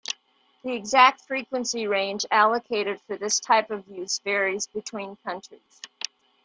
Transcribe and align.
The 0.63 0.71
exact 0.73 1.27
frequency 1.27 1.85
range 1.85 2.25
allocated 2.31 2.99
for 3.01 3.17
this 3.17 3.39
type 3.39 3.69
of 3.69 3.87
use 3.87 4.17
varies 4.17 4.65
between 4.65 5.15
countries. 5.17 5.79